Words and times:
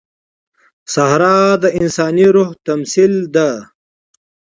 صحرا 0.93 1.37
د 1.61 1.65
انساني 1.79 2.27
روح 2.35 2.49
تمثیل 2.67 3.13
دی. 3.35 3.51